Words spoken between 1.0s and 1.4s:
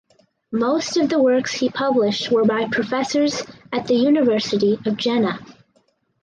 the